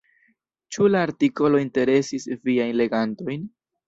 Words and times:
Ĉu 0.77 0.85
la 0.93 1.03
artikolo 1.07 1.59
interesis 1.63 2.25
viajn 2.49 2.73
legantojn? 2.81 3.45